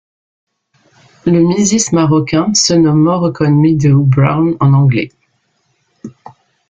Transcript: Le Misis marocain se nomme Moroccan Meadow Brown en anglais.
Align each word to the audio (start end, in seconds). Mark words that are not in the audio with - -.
Le 1.27 1.43
Misis 1.43 1.91
marocain 1.91 2.51
se 2.55 2.73
nomme 2.73 3.03
Moroccan 3.03 3.51
Meadow 3.51 4.01
Brown 4.01 4.57
en 4.59 4.73
anglais. 4.73 5.11